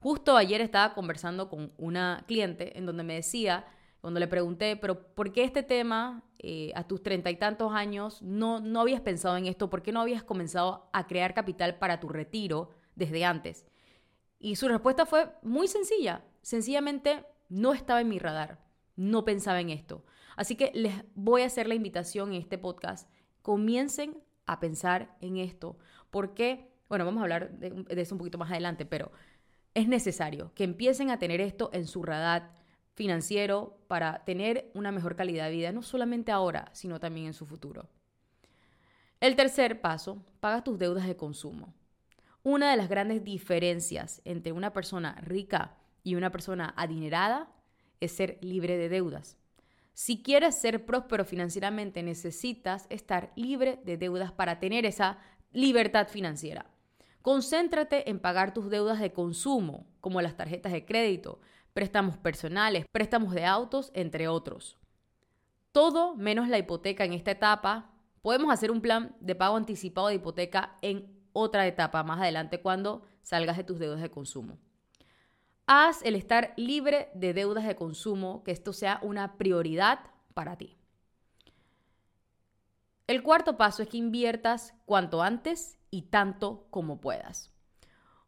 Justo 0.00 0.36
ayer 0.36 0.60
estaba 0.60 0.94
conversando 0.94 1.48
con 1.48 1.72
una 1.76 2.24
cliente 2.26 2.78
en 2.78 2.86
donde 2.86 3.02
me 3.02 3.14
decía, 3.14 3.66
cuando 4.00 4.20
le 4.20 4.28
pregunté, 4.28 4.76
pero 4.76 5.14
¿por 5.14 5.32
qué 5.32 5.42
este 5.42 5.62
tema 5.62 6.22
eh, 6.38 6.72
a 6.76 6.84
tus 6.84 7.02
treinta 7.02 7.30
y 7.30 7.36
tantos 7.36 7.72
años 7.72 8.22
no, 8.22 8.60
no 8.60 8.80
habías 8.80 9.00
pensado 9.00 9.36
en 9.36 9.46
esto? 9.46 9.70
¿Por 9.70 9.82
qué 9.82 9.90
no 9.90 10.00
habías 10.00 10.22
comenzado 10.22 10.88
a 10.92 11.06
crear 11.06 11.34
capital 11.34 11.78
para 11.78 11.98
tu 11.98 12.08
retiro 12.08 12.70
desde 12.94 13.24
antes? 13.24 13.66
Y 14.38 14.56
su 14.56 14.68
respuesta 14.68 15.04
fue 15.04 15.30
muy 15.42 15.66
sencilla. 15.66 16.24
Sencillamente 16.42 17.24
no 17.48 17.72
estaba 17.72 18.00
en 18.00 18.08
mi 18.08 18.18
radar. 18.18 18.64
No 18.94 19.24
pensaba 19.24 19.60
en 19.60 19.70
esto. 19.70 20.04
Así 20.36 20.54
que 20.54 20.70
les 20.74 20.94
voy 21.14 21.42
a 21.42 21.46
hacer 21.46 21.66
la 21.66 21.74
invitación 21.74 22.32
en 22.32 22.40
este 22.40 22.58
podcast. 22.58 23.10
Comiencen 23.42 24.22
a 24.46 24.60
pensar 24.60 25.16
en 25.20 25.38
esto. 25.38 25.78
Porque, 26.10 26.72
bueno, 26.88 27.04
vamos 27.04 27.20
a 27.20 27.24
hablar 27.24 27.58
de, 27.58 27.84
eso 28.00 28.14
un 28.14 28.18
poquito 28.18 28.38
más 28.38 28.50
adelante, 28.50 28.86
pero 28.86 29.10
es 29.78 29.88
necesario 29.88 30.52
que 30.54 30.64
empiecen 30.64 31.10
a 31.10 31.18
tener 31.18 31.40
esto 31.40 31.70
en 31.72 31.86
su 31.86 32.02
radar 32.02 32.52
financiero 32.94 33.78
para 33.86 34.24
tener 34.24 34.70
una 34.74 34.90
mejor 34.90 35.14
calidad 35.14 35.46
de 35.46 35.52
vida, 35.52 35.72
no 35.72 35.82
solamente 35.82 36.32
ahora, 36.32 36.68
sino 36.72 36.98
también 36.98 37.26
en 37.26 37.34
su 37.34 37.46
futuro. 37.46 37.88
El 39.20 39.36
tercer 39.36 39.80
paso, 39.80 40.24
paga 40.40 40.64
tus 40.64 40.78
deudas 40.78 41.06
de 41.06 41.16
consumo. 41.16 41.74
Una 42.42 42.70
de 42.70 42.76
las 42.76 42.88
grandes 42.88 43.22
diferencias 43.24 44.20
entre 44.24 44.52
una 44.52 44.72
persona 44.72 45.14
rica 45.22 45.76
y 46.02 46.16
una 46.16 46.30
persona 46.30 46.74
adinerada 46.76 47.52
es 48.00 48.12
ser 48.12 48.38
libre 48.40 48.76
de 48.76 48.88
deudas. 48.88 49.36
Si 49.94 50.22
quieres 50.22 50.56
ser 50.56 50.86
próspero 50.86 51.24
financieramente, 51.24 52.02
necesitas 52.02 52.86
estar 52.90 53.32
libre 53.34 53.80
de 53.84 53.96
deudas 53.96 54.30
para 54.32 54.60
tener 54.60 54.86
esa 54.86 55.18
libertad 55.52 56.08
financiera. 56.08 56.66
Concéntrate 57.28 58.08
en 58.08 58.20
pagar 58.20 58.54
tus 58.54 58.70
deudas 58.70 59.00
de 59.00 59.12
consumo, 59.12 59.84
como 60.00 60.22
las 60.22 60.38
tarjetas 60.38 60.72
de 60.72 60.86
crédito, 60.86 61.40
préstamos 61.74 62.16
personales, 62.16 62.86
préstamos 62.90 63.34
de 63.34 63.44
autos, 63.44 63.90
entre 63.92 64.28
otros. 64.28 64.78
Todo 65.70 66.16
menos 66.16 66.48
la 66.48 66.56
hipoteca 66.56 67.04
en 67.04 67.12
esta 67.12 67.32
etapa. 67.32 67.90
Podemos 68.22 68.50
hacer 68.50 68.70
un 68.70 68.80
plan 68.80 69.14
de 69.20 69.34
pago 69.34 69.58
anticipado 69.58 70.08
de 70.08 70.14
hipoteca 70.14 70.78
en 70.80 71.20
otra 71.34 71.66
etapa 71.66 72.02
más 72.02 72.18
adelante 72.18 72.62
cuando 72.62 73.02
salgas 73.20 73.58
de 73.58 73.64
tus 73.64 73.78
deudas 73.78 74.00
de 74.00 74.10
consumo. 74.10 74.56
Haz 75.66 76.02
el 76.04 76.14
estar 76.14 76.54
libre 76.56 77.10
de 77.12 77.34
deudas 77.34 77.66
de 77.66 77.76
consumo, 77.76 78.42
que 78.42 78.52
esto 78.52 78.72
sea 78.72 79.00
una 79.02 79.36
prioridad 79.36 79.98
para 80.32 80.56
ti. 80.56 80.78
El 83.06 83.22
cuarto 83.22 83.58
paso 83.58 83.82
es 83.82 83.90
que 83.90 83.98
inviertas 83.98 84.72
cuanto 84.86 85.20
antes 85.20 85.77
y 85.90 86.02
tanto 86.02 86.66
como 86.70 87.00
puedas. 87.00 87.50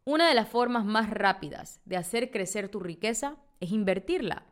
Una 0.03 0.27
de 0.27 0.33
las 0.33 0.49
formas 0.49 0.85
más 0.85 1.09
rápidas 1.09 1.79
de 1.85 1.97
hacer 1.97 2.31
crecer 2.31 2.69
tu 2.69 2.79
riqueza 2.79 3.37
es 3.59 3.71
invertirla. 3.71 4.45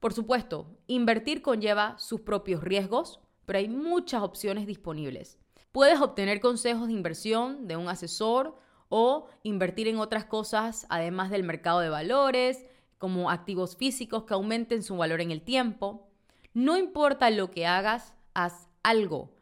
Por 0.00 0.12
supuesto, 0.12 0.66
invertir 0.86 1.42
conlleva 1.42 1.96
sus 1.98 2.20
propios 2.20 2.62
riesgos, 2.62 3.20
pero 3.46 3.58
hay 3.58 3.68
muchas 3.68 4.22
opciones 4.22 4.66
disponibles. 4.66 5.38
Puedes 5.72 6.00
obtener 6.00 6.40
consejos 6.40 6.88
de 6.88 6.92
inversión 6.92 7.66
de 7.66 7.76
un 7.76 7.88
asesor 7.88 8.58
o 8.88 9.28
invertir 9.42 9.88
en 9.88 9.98
otras 9.98 10.26
cosas 10.26 10.86
además 10.90 11.30
del 11.30 11.44
mercado 11.44 11.80
de 11.80 11.88
valores, 11.88 12.66
como 12.98 13.30
activos 13.30 13.76
físicos 13.76 14.24
que 14.24 14.34
aumenten 14.34 14.82
su 14.82 14.96
valor 14.96 15.20
en 15.20 15.30
el 15.30 15.42
tiempo. 15.42 16.08
No 16.52 16.76
importa 16.76 17.30
lo 17.30 17.50
que 17.50 17.66
hagas, 17.66 18.12
haz 18.34 18.68
algo. 18.82 19.32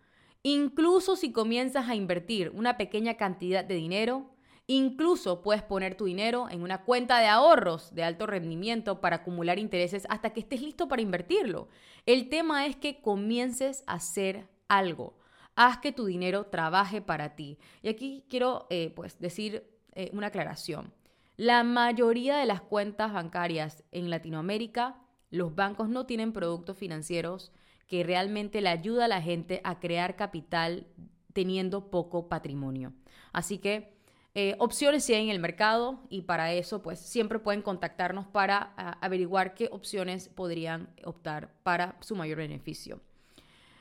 Incluso 0.43 1.17
si 1.17 1.33
comienzas 1.33 1.89
a 1.89 1.95
invertir 1.95 2.51
una 2.55 2.79
pequeña 2.79 3.15
cantidad 3.15 3.63
de 3.65 3.75
dinero, 3.75 4.31
incluso 4.67 5.43
puedes 5.43 5.63
poner 5.63 5.97
tu 5.97 6.07
dinero 6.07 6.49
en 6.51 6.63
una 6.63 6.85
cuenta 6.85 7.19
de 7.19 7.27
ahorros 7.27 7.95
de 7.95 8.05
alto 8.05 8.27
rendimiento 8.27 9.01
para 9.01 9.17
acumular 9.17 9.59
intereses 9.59 10.07
hasta 10.09 10.31
que 10.31 10.41
estés 10.41 10.63
listo 10.63 10.89
para 10.89 11.03
invertirlo. 11.03 11.69
El 12.07 12.31
tema 12.31 12.67
es 12.67 12.77
que 12.77 13.03
comiences 13.03 13.85
a 13.87 13.95
hacer 13.95 14.49
algo. 14.69 15.19
Haz 15.57 15.79
que 15.79 15.93
tu 15.93 16.07
dinero 16.07 16.47
trabaje 16.47 17.03
para 17.03 17.37
ti. 17.37 17.59
Y 17.83 17.89
aquí 17.89 18.25
quiero 18.31 18.67
eh, 18.71 18.93
pues 18.97 19.19
decir 19.19 19.69
eh, 19.93 20.09
una 20.15 20.29
aclaración. 20.29 20.95
La 21.37 21.65
mayoría 21.65 22.37
de 22.39 22.47
las 22.47 22.63
cuentas 22.63 23.13
bancarias 23.13 23.83
en 23.93 24.09
Latinoamérica, 24.09 25.03
los 25.31 25.55
bancos 25.55 25.89
no 25.89 26.07
tienen 26.07 26.33
productos 26.33 26.79
financieros 26.79 27.53
que 27.91 28.05
realmente 28.05 28.61
le 28.61 28.69
ayuda 28.69 29.07
a 29.07 29.09
la 29.09 29.21
gente 29.21 29.61
a 29.65 29.81
crear 29.81 30.15
capital 30.15 30.87
teniendo 31.33 31.91
poco 31.91 32.29
patrimonio. 32.29 32.93
Así 33.33 33.59
que 33.59 33.93
eh, 34.37 34.55
opciones 34.61 35.03
sí 35.03 35.13
hay 35.13 35.25
en 35.25 35.31
el 35.31 35.41
mercado 35.41 35.99
y 36.09 36.23
para 36.23 36.53
eso 36.53 36.83
pues 36.83 37.01
siempre 37.01 37.41
pueden 37.41 37.63
contactarnos 37.63 38.29
para 38.29 38.75
averiguar 39.01 39.55
qué 39.55 39.69
opciones 39.73 40.29
podrían 40.29 40.89
optar 41.05 41.53
para 41.65 41.97
su 41.99 42.15
mayor 42.15 42.39
beneficio. 42.39 43.01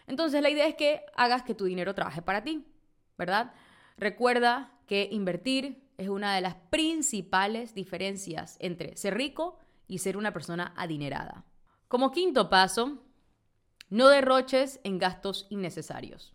Entonces 0.08 0.42
la 0.42 0.50
idea 0.50 0.66
es 0.66 0.74
que 0.74 1.04
hagas 1.16 1.44
que 1.44 1.54
tu 1.54 1.66
dinero 1.66 1.94
trabaje 1.94 2.24
para 2.24 2.44
ti, 2.44 2.66
¿verdad? 3.16 3.54
Recuerda 3.96 4.72
que 4.88 5.08
invertir 5.12 5.84
es 6.00 6.10
una 6.10 6.34
de 6.34 6.42
las 6.42 6.56
principales 6.72 7.76
diferencias 7.76 8.58
entre 8.60 8.98
ser 8.98 9.16
rico 9.16 9.60
y 9.88 10.00
ser 10.00 10.18
una 10.18 10.34
persona 10.34 10.74
adinerada. 10.76 11.46
Como 11.88 12.12
quinto 12.12 12.50
paso, 12.50 13.04
no 13.90 14.10
derroches 14.10 14.80
en 14.84 14.98
gastos 14.98 15.48
innecesarios. 15.50 16.34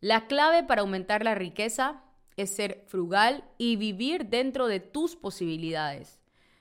La 0.00 0.26
clave 0.26 0.62
para 0.62 0.82
aumentar 0.82 1.24
la 1.24 1.34
riqueza 1.34 2.02
es 2.36 2.54
ser 2.54 2.84
frugal 2.86 3.44
y 3.58 3.76
vivir 3.76 4.26
dentro 4.26 4.68
de 4.68 4.80
tus 4.80 5.16
posibilidades. 5.16 6.20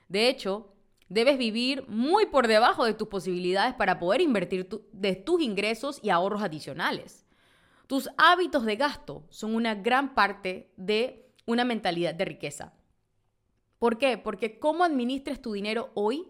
De 0.09 0.27
hecho, 0.29 0.73
Debes 1.09 1.37
vivir 1.37 1.87
muy 1.87 2.25
por 2.25 2.47
debajo 2.47 2.83
de 2.83 2.93
tus 2.93 3.07
posibilidades 3.07 3.73
para 3.75 3.97
poder 3.97 4.19
invertir 4.19 4.67
de 4.91 5.15
tus 5.15 5.41
ingresos 5.41 5.99
y 6.03 6.09
ahorros 6.09 6.43
adicionales. 6.43 7.25
Tus 7.87 8.09
hábitos 8.17 8.65
de 8.65 8.75
gasto 8.75 9.23
son 9.29 9.55
una 9.55 9.73
gran 9.75 10.13
parte 10.13 10.69
de 10.75 11.31
una 11.45 11.63
mentalidad 11.63 12.13
de 12.13 12.25
riqueza. 12.25 12.73
¿Por 13.79 13.97
qué? 13.97 14.17
Porque 14.17 14.59
cómo 14.59 14.83
administres 14.83 15.41
tu 15.41 15.53
dinero 15.53 15.91
hoy 15.93 16.27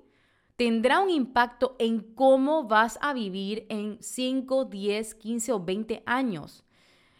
tendrá 0.57 0.99
un 0.99 1.11
impacto 1.11 1.75
en 1.79 1.99
cómo 1.99 2.63
vas 2.63 2.97
a 3.01 3.13
vivir 3.13 3.67
en 3.69 3.97
5, 4.01 4.65
10, 4.65 5.15
15 5.15 5.53
o 5.53 5.63
20 5.63 6.03
años. 6.05 6.65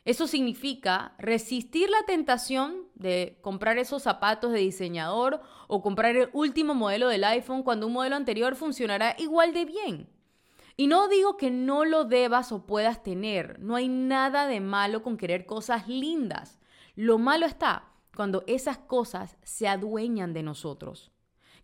Eso 0.06 0.26
significa 0.26 1.14
resistir 1.20 1.90
la 1.90 2.04
tentación 2.08 2.88
de 2.96 3.38
comprar 3.42 3.78
esos 3.78 4.04
zapatos 4.04 4.54
de 4.54 4.60
diseñador 4.60 5.42
o 5.68 5.82
comprar 5.82 6.16
el 6.16 6.30
último 6.34 6.74
modelo 6.74 7.10
del 7.10 7.26
iPhone 7.26 7.62
cuando 7.62 7.88
un 7.88 7.94
modelo 7.94 8.16
anterior 8.16 8.56
funcionará 8.56 9.16
igual 9.20 9.54
de 9.54 9.66
bien. 9.66 10.10
Y 10.76 10.88
no 10.88 11.08
digo 11.08 11.38
que 11.38 11.52
no 11.52 11.86
lo 11.86 12.06
debas 12.06 12.52
o 12.52 12.66
puedas 12.66 13.04
tener, 13.04 13.60
no 13.60 13.76
hay 13.76 13.88
nada 13.88 14.48
de 14.48 14.62
malo 14.62 15.04
con 15.04 15.18
querer 15.18 15.46
cosas 15.46 15.88
lindas. 15.88 16.60
Lo 16.96 17.18
malo 17.18 17.46
está 17.46 17.92
cuando 18.16 18.44
esas 18.48 18.78
cosas 18.78 19.38
se 19.44 19.68
adueñan 19.68 20.34
de 20.34 20.42
nosotros, 20.42 21.12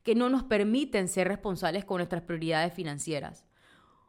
que 0.04 0.16
no 0.16 0.30
nos 0.30 0.44
permiten 0.44 1.08
ser 1.08 1.28
responsables 1.28 1.86
con 1.86 1.98
nuestras 1.98 2.24
prioridades 2.24 2.74
financieras. 2.74 3.46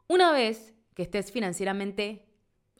Una 0.08 0.32
vez 0.32 0.74
que 0.94 1.02
estés 1.02 1.32
financieramente 1.32 2.26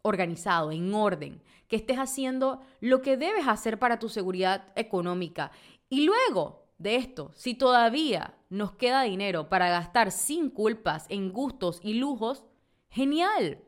organizado, 0.03 0.71
en 0.71 0.93
orden, 0.93 1.43
que 1.69 1.77
estés 1.77 1.97
haciendo 1.97 2.61
lo 2.81 3.01
que 3.01 3.17
debes 3.17 3.49
hacer 3.49 3.79
para 3.79 3.99
tu 3.99 4.09
seguridad 4.09 4.73
económica. 4.77 5.51
Y 5.89 6.05
luego 6.05 6.67
de 6.79 6.97
esto, 6.97 7.33
si 7.35 7.55
todavía 7.55 8.35
nos 8.51 8.73
queda 8.73 9.03
dinero 9.03 9.49
para 9.49 9.71
gastar 9.71 10.13
sin 10.13 10.51
culpas 10.51 11.07
en 11.09 11.33
gustos 11.33 11.81
y 11.83 11.95
lujos, 11.95 12.45
genial. 12.89 13.61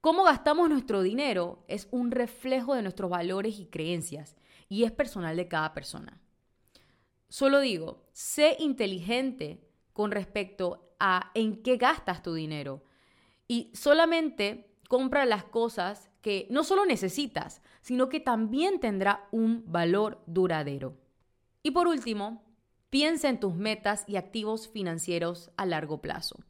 Cómo 0.00 0.22
gastamos 0.22 0.68
nuestro 0.68 1.02
dinero 1.02 1.64
es 1.66 1.88
un 1.90 2.12
reflejo 2.12 2.74
de 2.74 2.82
nuestros 2.82 3.10
valores 3.10 3.58
y 3.58 3.66
creencias 3.66 4.36
y 4.68 4.84
es 4.84 4.92
personal 4.92 5.36
de 5.36 5.48
cada 5.48 5.74
persona. 5.74 6.20
Solo 7.28 7.58
digo, 7.60 8.07
sé 8.18 8.56
inteligente 8.58 9.60
con 9.92 10.10
respecto 10.10 10.92
a 10.98 11.30
en 11.34 11.62
qué 11.62 11.76
gastas 11.76 12.20
tu 12.20 12.34
dinero 12.34 12.82
y 13.46 13.70
solamente 13.74 14.74
compra 14.88 15.24
las 15.24 15.44
cosas 15.44 16.10
que 16.20 16.48
no 16.50 16.64
solo 16.64 16.84
necesitas, 16.84 17.62
sino 17.80 18.08
que 18.08 18.18
también 18.18 18.80
tendrá 18.80 19.28
un 19.30 19.62
valor 19.70 20.20
duradero. 20.26 20.96
Y 21.62 21.70
por 21.70 21.86
último, 21.86 22.42
piensa 22.90 23.28
en 23.28 23.38
tus 23.38 23.54
metas 23.54 24.02
y 24.08 24.16
activos 24.16 24.66
financieros 24.66 25.52
a 25.56 25.64
largo 25.64 26.00
plazo. 26.00 26.40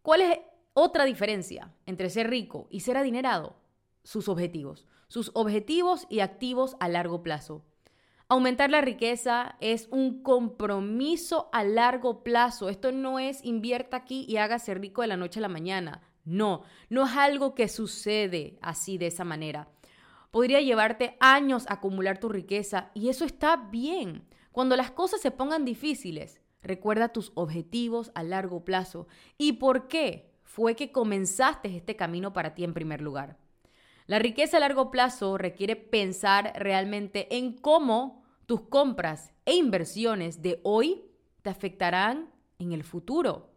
¿Cuál 0.00 0.22
es 0.22 0.38
otra 0.72 1.04
diferencia 1.04 1.74
entre 1.84 2.08
ser 2.08 2.30
rico 2.30 2.66
y 2.70 2.80
ser 2.80 2.96
adinerado? 2.96 3.56
Sus 4.04 4.26
objetivos. 4.26 4.86
Sus 5.08 5.32
objetivos 5.34 6.06
y 6.08 6.20
activos 6.20 6.76
a 6.80 6.88
largo 6.88 7.22
plazo. 7.22 7.62
Aumentar 8.28 8.70
la 8.70 8.80
riqueza 8.80 9.54
es 9.60 9.86
un 9.92 10.20
compromiso 10.24 11.48
a 11.52 11.62
largo 11.62 12.24
plazo. 12.24 12.68
Esto 12.68 12.90
no 12.90 13.20
es 13.20 13.44
invierta 13.44 13.98
aquí 13.98 14.26
y 14.28 14.38
hágase 14.38 14.74
rico 14.74 15.02
de 15.02 15.06
la 15.06 15.16
noche 15.16 15.38
a 15.38 15.42
la 15.42 15.48
mañana. 15.48 16.02
No, 16.24 16.62
no 16.90 17.06
es 17.06 17.12
algo 17.16 17.54
que 17.54 17.68
sucede 17.68 18.58
así 18.62 18.98
de 18.98 19.06
esa 19.06 19.22
manera. 19.22 19.68
Podría 20.32 20.60
llevarte 20.60 21.16
años 21.20 21.66
acumular 21.68 22.18
tu 22.18 22.28
riqueza 22.28 22.90
y 22.94 23.10
eso 23.10 23.24
está 23.24 23.54
bien. 23.56 24.26
Cuando 24.50 24.74
las 24.74 24.90
cosas 24.90 25.20
se 25.20 25.30
pongan 25.30 25.64
difíciles, 25.64 26.40
recuerda 26.62 27.10
tus 27.10 27.30
objetivos 27.36 28.10
a 28.16 28.24
largo 28.24 28.64
plazo 28.64 29.06
y 29.38 29.52
por 29.52 29.86
qué 29.86 30.32
fue 30.42 30.74
que 30.74 30.90
comenzaste 30.90 31.76
este 31.76 31.94
camino 31.94 32.32
para 32.32 32.56
ti 32.56 32.64
en 32.64 32.74
primer 32.74 33.02
lugar. 33.02 33.36
La 34.06 34.20
riqueza 34.20 34.58
a 34.58 34.60
largo 34.60 34.90
plazo 34.92 35.36
requiere 35.36 35.74
pensar 35.74 36.52
realmente 36.56 37.36
en 37.36 37.52
cómo 37.52 38.22
tus 38.46 38.62
compras 38.62 39.32
e 39.44 39.56
inversiones 39.56 40.42
de 40.42 40.60
hoy 40.62 41.04
te 41.42 41.50
afectarán 41.50 42.30
en 42.60 42.72
el 42.72 42.84
futuro. 42.84 43.50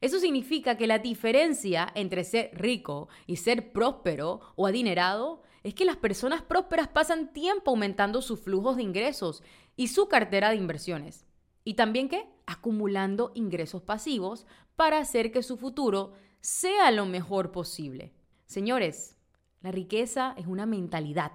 Eso 0.00 0.20
significa 0.20 0.76
que 0.76 0.86
la 0.86 1.00
diferencia 1.00 1.88
entre 1.96 2.22
ser 2.22 2.50
rico 2.54 3.08
y 3.26 3.36
ser 3.36 3.72
próspero 3.72 4.40
o 4.54 4.68
adinerado 4.68 5.42
es 5.64 5.74
que 5.74 5.84
las 5.84 5.96
personas 5.96 6.42
prósperas 6.42 6.86
pasan 6.86 7.32
tiempo 7.32 7.72
aumentando 7.72 8.22
sus 8.22 8.40
flujos 8.40 8.76
de 8.76 8.84
ingresos 8.84 9.42
y 9.74 9.88
su 9.88 10.06
cartera 10.06 10.50
de 10.50 10.56
inversiones. 10.56 11.26
Y 11.64 11.74
también 11.74 12.08
que 12.08 12.28
acumulando 12.46 13.32
ingresos 13.34 13.82
pasivos 13.82 14.46
para 14.76 14.98
hacer 14.98 15.32
que 15.32 15.42
su 15.42 15.56
futuro 15.56 16.12
sea 16.40 16.92
lo 16.92 17.04
mejor 17.04 17.50
posible. 17.50 18.14
Señores, 18.46 19.17
la 19.60 19.70
riqueza 19.72 20.34
es 20.36 20.46
una 20.46 20.66
mentalidad. 20.66 21.32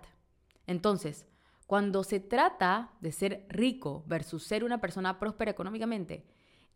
Entonces, 0.66 1.26
cuando 1.68 2.04
se 2.04 2.20
trata 2.20 2.92
de 3.02 3.12
ser 3.12 3.46
rico 3.50 4.04
versus 4.06 4.44
ser 4.44 4.64
una 4.64 4.80
persona 4.80 5.20
próspera 5.20 5.52
económicamente, 5.52 6.26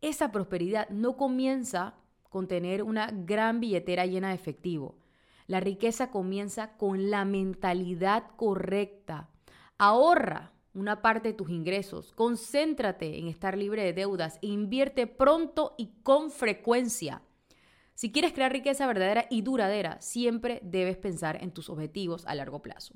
esa 0.01 0.31
prosperidad 0.31 0.89
no 0.89 1.17
comienza 1.17 1.95
con 2.29 2.47
tener 2.47 2.83
una 2.83 3.11
gran 3.11 3.59
billetera 3.59 4.05
llena 4.05 4.29
de 4.29 4.35
efectivo. 4.35 4.95
La 5.47 5.59
riqueza 5.59 6.11
comienza 6.11 6.77
con 6.77 7.09
la 7.09 7.25
mentalidad 7.25 8.25
correcta. 8.35 9.29
Ahorra 9.77 10.51
una 10.73 11.01
parte 11.01 11.29
de 11.29 11.33
tus 11.33 11.49
ingresos, 11.49 12.13
concéntrate 12.13 13.17
en 13.17 13.27
estar 13.27 13.57
libre 13.57 13.83
de 13.83 13.93
deudas 13.93 14.37
e 14.41 14.47
invierte 14.47 15.07
pronto 15.07 15.73
y 15.77 15.87
con 16.03 16.29
frecuencia. 16.29 17.23
Si 17.97 18.11
quieres 18.11 18.31
crear 18.31 18.51
riqueza 18.51 18.85
verdadera 18.85 19.25
y 19.27 19.41
duradera, 19.41 19.99
siempre 20.01 20.59
debes 20.61 20.97
pensar 20.97 21.41
en 21.41 21.49
tus 21.49 21.67
objetivos 21.67 22.27
a 22.27 22.35
largo 22.35 22.61
plazo. 22.61 22.93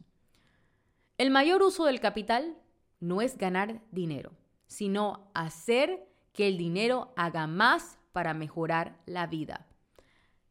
El 1.18 1.32
mayor 1.32 1.64
uso 1.64 1.86
del 1.86 2.00
capital 2.00 2.56
no 3.00 3.24
es 3.24 3.36
ganar 3.36 3.82
dinero, 3.90 4.32
sino 4.68 5.32
hacer 5.34 6.08
que 6.34 6.48
el 6.48 6.60
dinero 6.60 7.14
haga 7.16 7.48
más 7.48 7.98
para 8.12 8.36
mejorar 8.36 9.02
la 9.08 9.26
vida. 9.26 9.66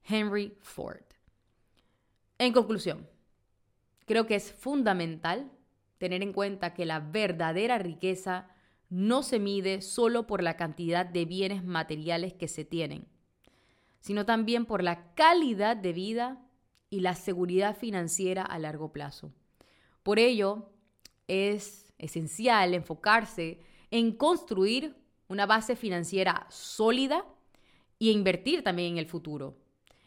Henry 0.02 0.58
Ford. 0.62 1.04
En 2.36 2.52
conclusión, 2.52 3.08
creo 4.04 4.26
que 4.26 4.34
es 4.34 4.52
fundamental 4.52 5.48
tener 5.98 6.24
en 6.24 6.32
cuenta 6.32 6.74
que 6.74 6.86
la 6.86 6.98
verdadera 6.98 7.78
riqueza 7.78 8.48
no 8.88 9.22
se 9.22 9.38
mide 9.38 9.80
solo 9.80 10.26
por 10.26 10.42
la 10.42 10.56
cantidad 10.56 11.06
de 11.06 11.24
bienes 11.24 11.62
materiales 11.62 12.34
que 12.34 12.48
se 12.48 12.64
tienen, 12.64 13.06
sino 14.00 14.26
también 14.26 14.66
por 14.66 14.82
la 14.82 15.14
calidad 15.14 15.76
de 15.76 15.92
vida 15.92 16.42
y 16.88 17.00
la 17.00 17.14
seguridad 17.14 17.76
financiera 17.76 18.42
a 18.42 18.58
largo 18.58 18.92
plazo. 18.92 19.32
Por 20.02 20.18
ello, 20.18 20.70
es 21.28 21.92
esencial 21.98 22.74
enfocarse 22.74 23.60
en 23.90 24.12
construir 24.12 24.96
una 25.28 25.46
base 25.46 25.76
financiera 25.76 26.46
sólida 26.50 27.24
y 27.98 28.10
invertir 28.10 28.64
también 28.64 28.92
en 28.92 28.98
el 28.98 29.06
futuro, 29.06 29.56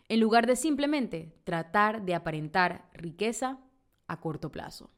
en 0.09 0.19
lugar 0.19 0.47
de 0.47 0.55
simplemente 0.55 1.33
tratar 1.43 2.03
de 2.03 2.15
aparentar 2.15 2.89
riqueza 2.93 3.59
a 4.07 4.19
corto 4.19 4.51
plazo. 4.51 4.89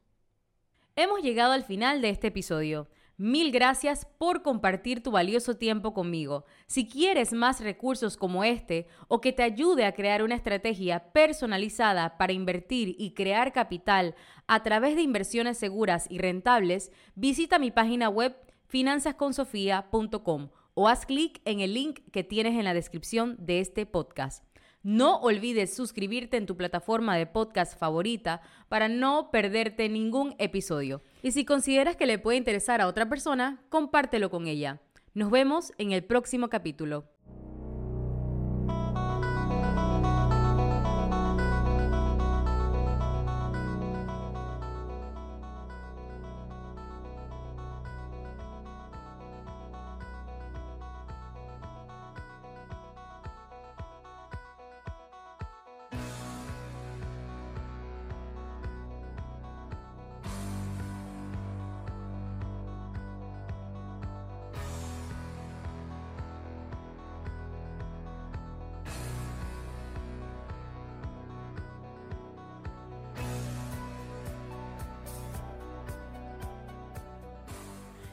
Hemos 0.96 1.22
llegado 1.22 1.52
al 1.52 1.62
final 1.62 2.00
de 2.00 2.08
este 2.08 2.28
episodio. 2.28 2.88
Mil 3.18 3.50
gracias 3.50 4.04
por 4.18 4.42
compartir 4.42 5.02
tu 5.02 5.10
valioso 5.10 5.56
tiempo 5.56 5.94
conmigo. 5.94 6.44
Si 6.66 6.86
quieres 6.86 7.32
más 7.32 7.60
recursos 7.60 8.18
como 8.18 8.44
este 8.44 8.88
o 9.08 9.22
que 9.22 9.32
te 9.32 9.42
ayude 9.42 9.86
a 9.86 9.94
crear 9.94 10.22
una 10.22 10.34
estrategia 10.34 11.12
personalizada 11.14 12.18
para 12.18 12.34
invertir 12.34 12.94
y 12.98 13.14
crear 13.14 13.54
capital 13.54 14.14
a 14.46 14.62
través 14.62 14.96
de 14.96 15.02
inversiones 15.02 15.56
seguras 15.56 16.06
y 16.10 16.18
rentables, 16.18 16.92
visita 17.14 17.58
mi 17.58 17.70
página 17.70 18.10
web 18.10 18.36
finanzasconsofia.com 18.66 20.50
o 20.74 20.88
haz 20.88 21.06
clic 21.06 21.40
en 21.46 21.60
el 21.60 21.72
link 21.72 22.00
que 22.12 22.22
tienes 22.22 22.52
en 22.52 22.64
la 22.64 22.74
descripción 22.74 23.36
de 23.38 23.60
este 23.60 23.86
podcast. 23.86 24.44
No 24.86 25.16
olvides 25.16 25.74
suscribirte 25.74 26.36
en 26.36 26.46
tu 26.46 26.56
plataforma 26.56 27.16
de 27.16 27.26
podcast 27.26 27.76
favorita 27.76 28.40
para 28.68 28.88
no 28.88 29.32
perderte 29.32 29.88
ningún 29.88 30.36
episodio. 30.38 31.02
Y 31.24 31.32
si 31.32 31.44
consideras 31.44 31.96
que 31.96 32.06
le 32.06 32.20
puede 32.20 32.38
interesar 32.38 32.80
a 32.80 32.86
otra 32.86 33.08
persona, 33.08 33.64
compártelo 33.68 34.30
con 34.30 34.46
ella. 34.46 34.80
Nos 35.12 35.32
vemos 35.32 35.72
en 35.78 35.90
el 35.90 36.04
próximo 36.04 36.48
capítulo. 36.48 37.02